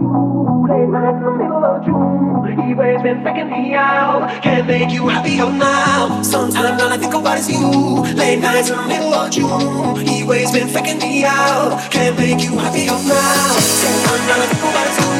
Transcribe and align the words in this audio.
Ooh, 0.00 0.64
late 0.66 0.88
nights 0.88 1.18
in 1.18 1.24
the 1.24 1.32
middle 1.36 1.64
of 1.64 1.84
June. 1.84 2.56
He 2.56 2.72
waves 2.72 3.02
been 3.02 3.22
faking 3.22 3.50
me 3.50 3.74
out. 3.74 4.42
Can't 4.42 4.66
make 4.66 4.90
you 4.90 5.08
happier 5.08 5.44
oh, 5.44 5.52
now. 5.52 6.22
Sometimes 6.22 6.80
all 6.80 6.88
I 6.88 6.96
think 6.96 7.12
about 7.12 7.36
is 7.38 7.50
you. 7.50 7.60
Late 8.16 8.40
nights 8.40 8.70
in 8.70 8.76
the 8.78 8.86
middle 8.88 9.12
of 9.12 9.30
June. 9.30 9.96
He 10.00 10.24
waves 10.24 10.52
been 10.52 10.68
faking 10.68 10.98
me 10.98 11.24
out. 11.24 11.76
Can't 11.90 12.16
make 12.16 12.40
you 12.40 12.56
happier 12.56 12.96
oh, 12.96 13.12
now. 13.12 13.60
Sometimes 13.60 14.24
all 14.32 14.40
I 14.40 14.46
think 14.48 14.64
about 14.64 14.88
is 14.88 14.96
you. 15.04 15.10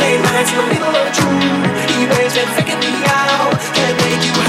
Late 0.00 0.20
nights 0.24 0.50
in 0.50 0.56
the 0.56 0.66
middle 0.72 0.96
of 0.96 1.08
June. 1.12 1.60
He 1.92 2.00
waves 2.08 2.32
been 2.32 2.48
faking 2.56 2.80
me 2.80 2.92
out. 3.04 3.52
Can't 3.76 3.96
make 4.00 4.24
you 4.24 4.41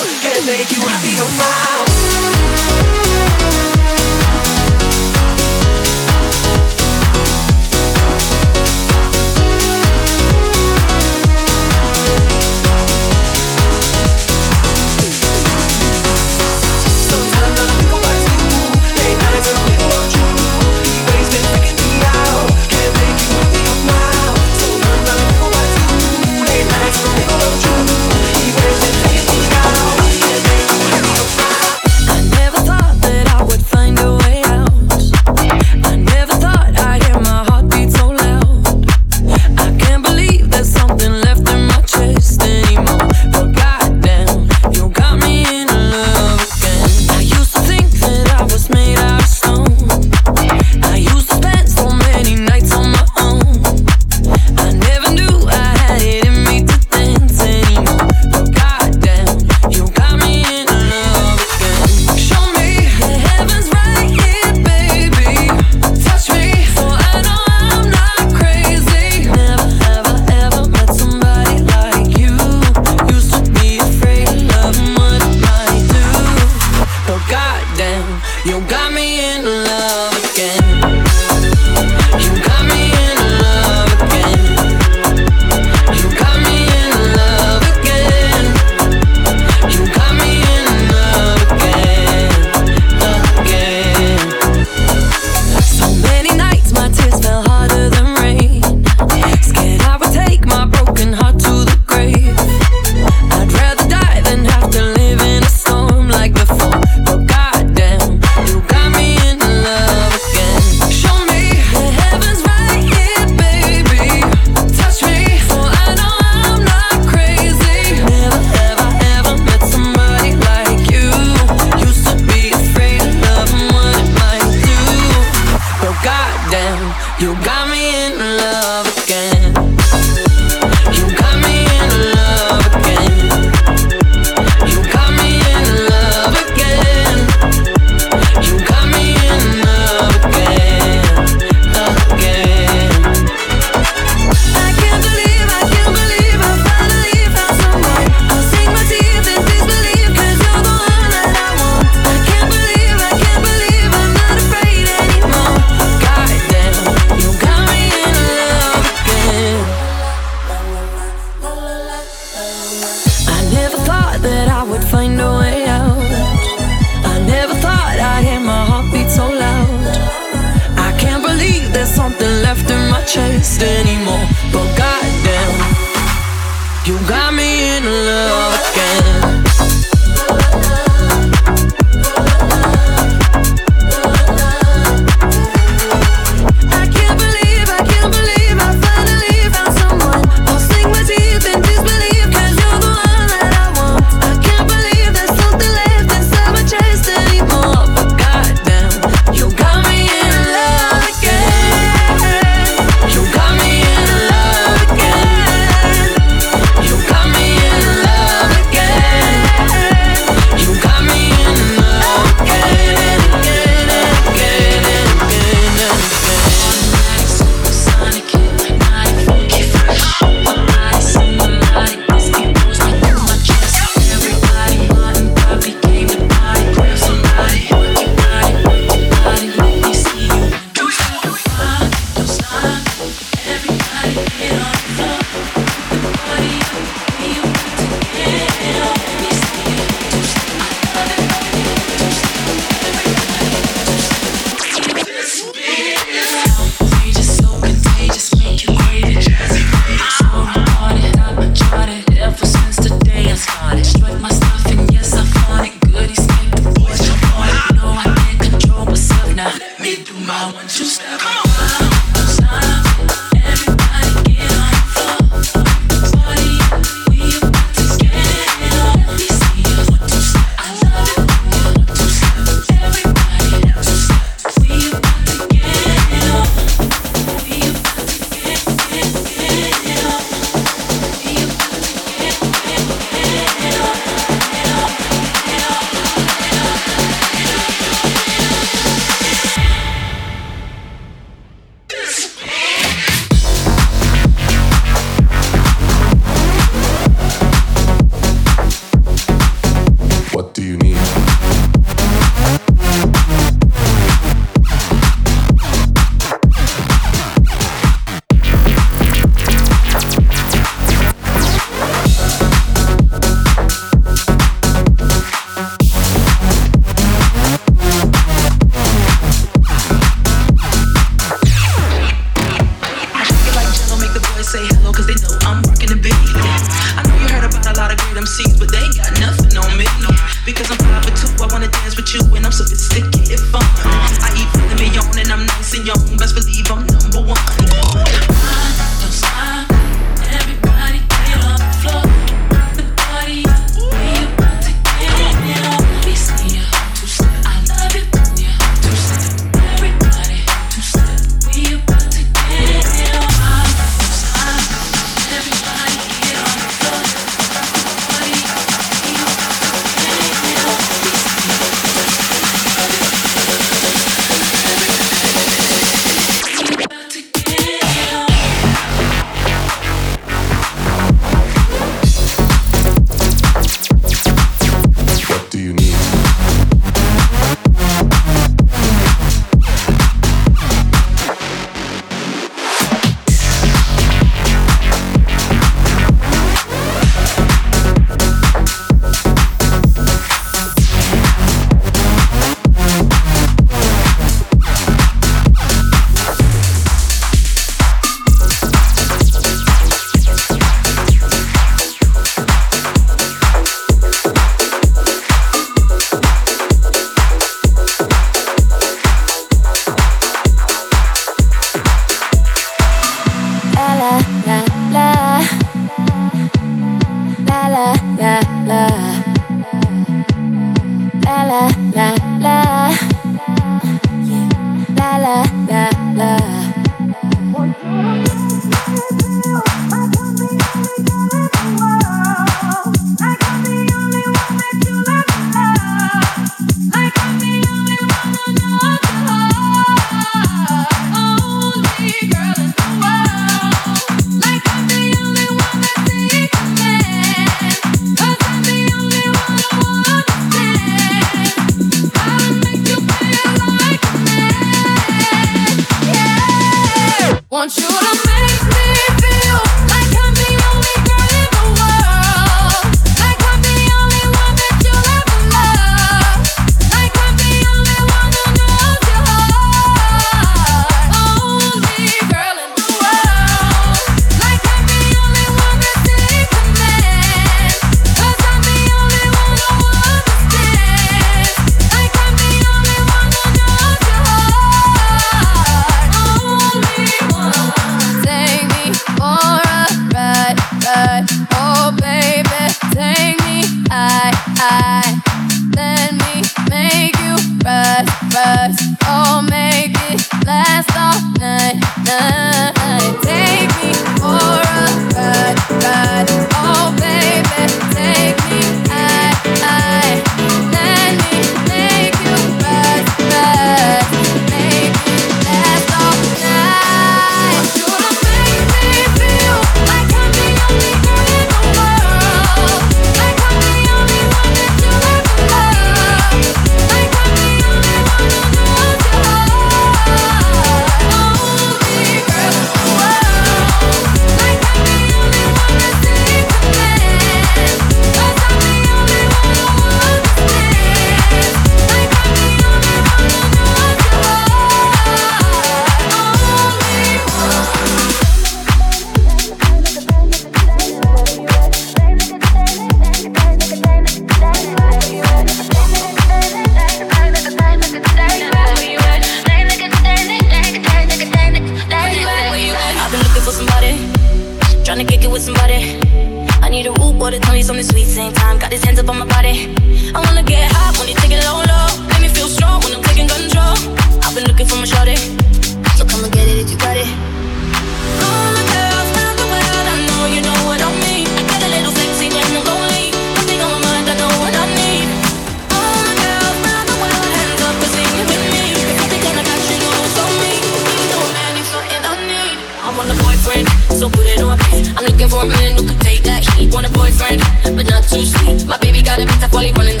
I 597.39 597.43
had 597.63 598.03
so 598.03 598.17
much 598.43 598.65
my 598.65 598.77
baby 598.79 599.01
got 599.01 599.19
a 599.19 599.25
next 599.25 599.53
one. 599.53 599.65
You 599.65 599.73
better 599.73 600.00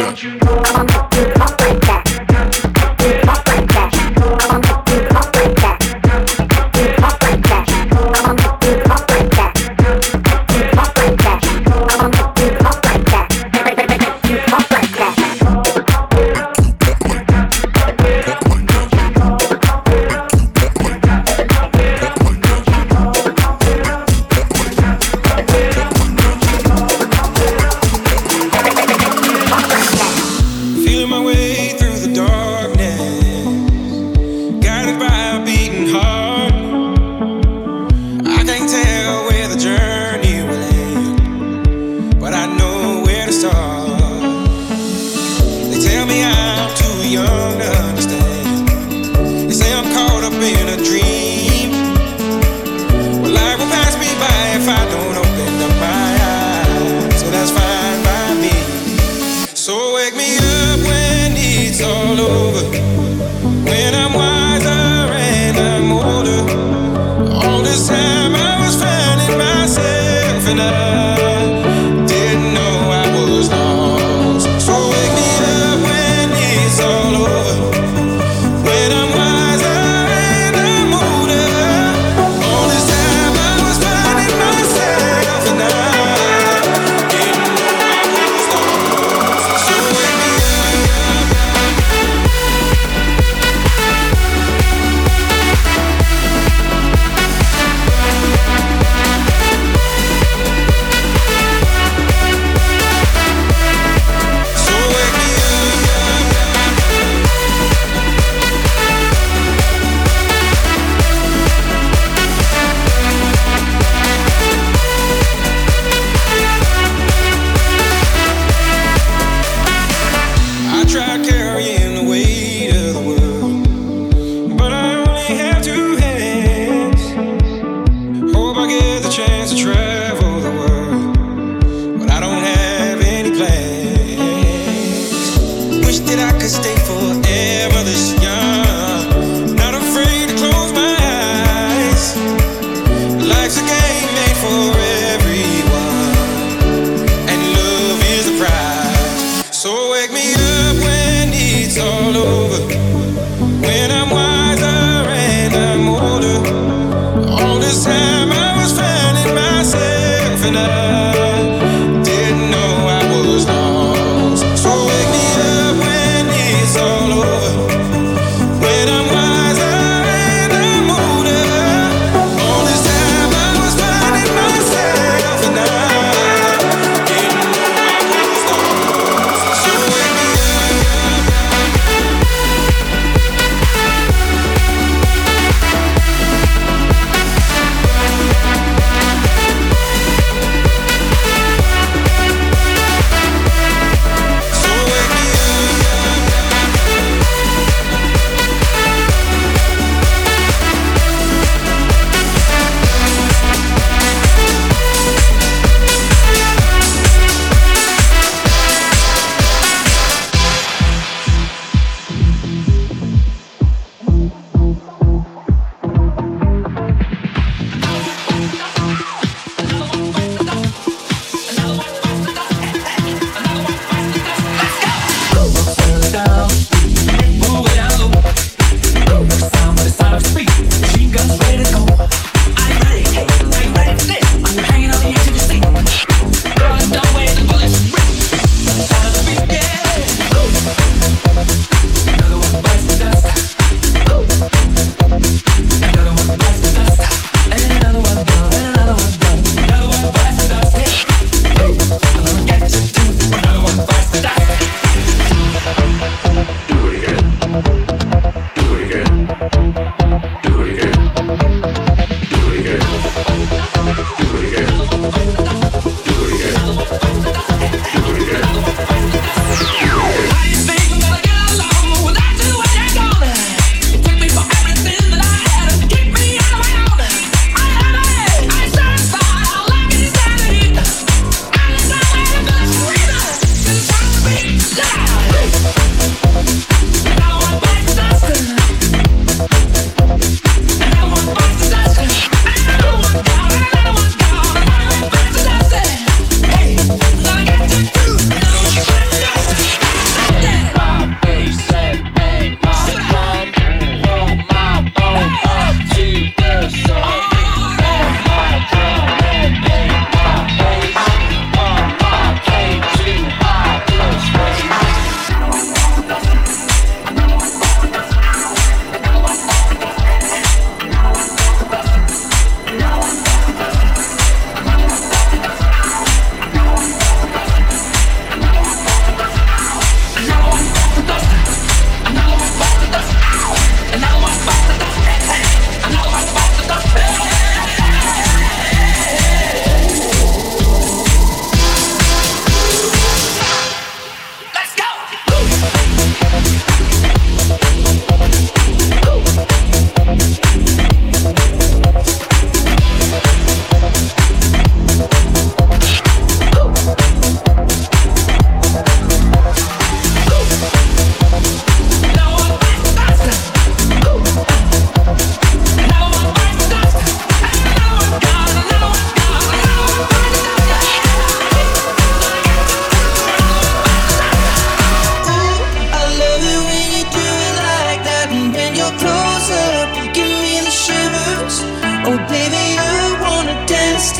Don't 0.00 0.22
you 0.22 0.36
know? 0.38 0.99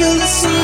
feel 0.00 0.14
the 0.14 0.24
sun. 0.24 0.59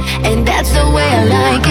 To 0.00 0.74
the 0.74 1.69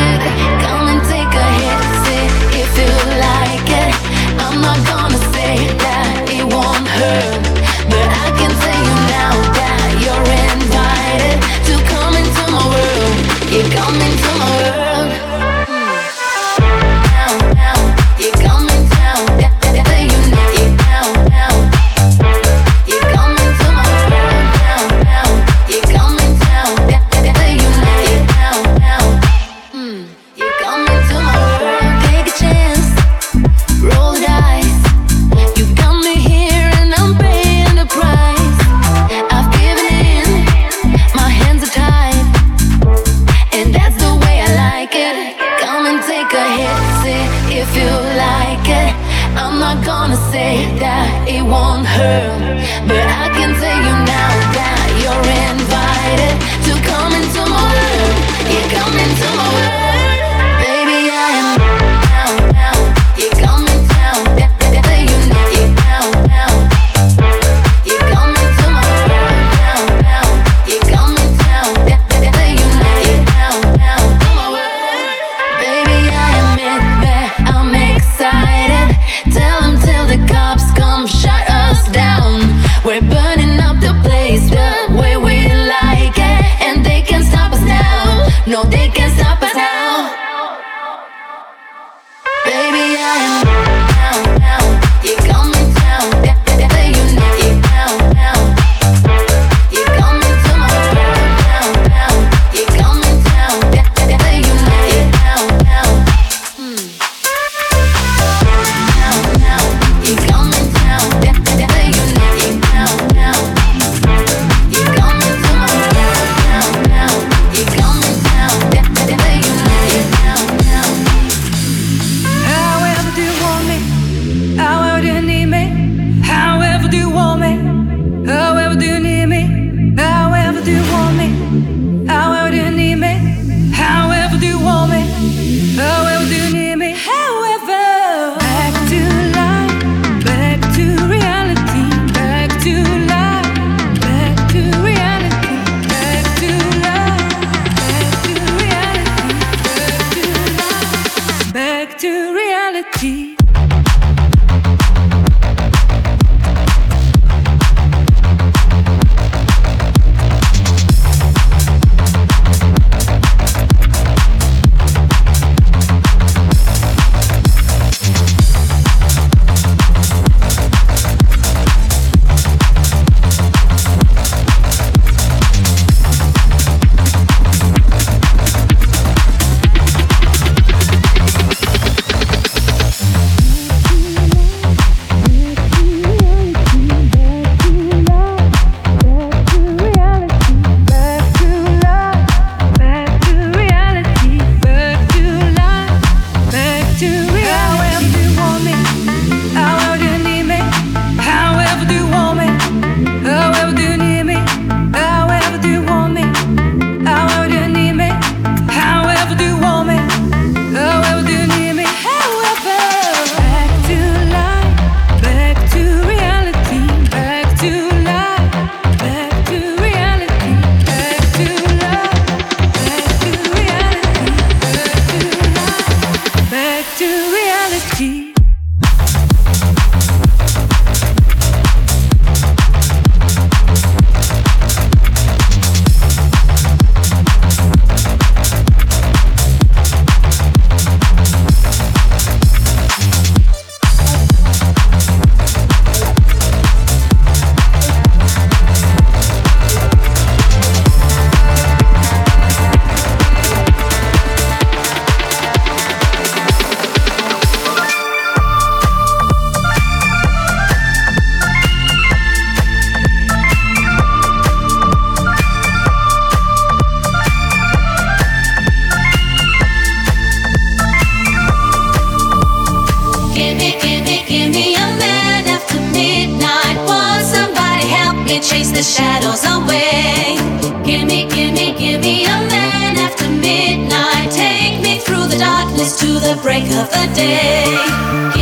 break 286.42 286.64
of 286.64 286.90
the 286.90 287.12
day. 287.14 288.39